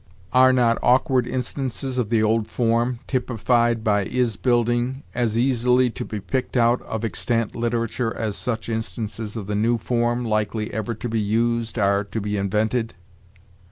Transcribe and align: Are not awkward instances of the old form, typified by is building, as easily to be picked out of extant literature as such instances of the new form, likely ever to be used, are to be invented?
Are 0.33 0.51
not 0.51 0.79
awkward 0.81 1.27
instances 1.27 1.99
of 1.99 2.09
the 2.09 2.23
old 2.23 2.47
form, 2.47 3.01
typified 3.05 3.83
by 3.83 4.05
is 4.05 4.35
building, 4.35 5.03
as 5.13 5.37
easily 5.37 5.91
to 5.91 6.03
be 6.03 6.19
picked 6.19 6.57
out 6.57 6.81
of 6.81 7.05
extant 7.05 7.55
literature 7.55 8.11
as 8.17 8.35
such 8.35 8.67
instances 8.67 9.35
of 9.35 9.45
the 9.45 9.53
new 9.53 9.77
form, 9.77 10.25
likely 10.25 10.73
ever 10.73 10.95
to 10.95 11.07
be 11.07 11.21
used, 11.21 11.77
are 11.77 12.03
to 12.03 12.19
be 12.19 12.35
invented? 12.35 12.95